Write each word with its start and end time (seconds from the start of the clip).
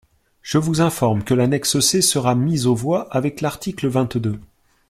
Je 0.41 0.57
vous 0.57 0.81
informe 0.81 1.23
que 1.23 1.35
l’annexe 1.35 1.79
C 1.79 2.01
sera 2.01 2.33
mise 2.33 2.65
aux 2.65 2.73
voix 2.73 3.07
avec 3.15 3.39
l’article 3.39 3.87
vingt-deux. 3.87 4.39